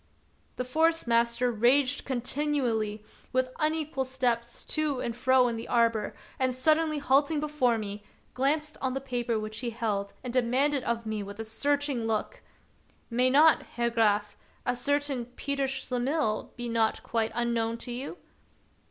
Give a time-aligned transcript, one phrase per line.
[0.55, 6.15] The Forest master raged continually with un equal steps to and fro in the arbor,
[6.39, 8.03] and, suddenly halting before me,
[8.33, 12.41] glanced on the paper which he held and demanded of me with a searching look:—"
[13.11, 14.35] May not, Herr Graf,
[14.65, 18.17] a certain Peter Schle mihl be not quite unknown to you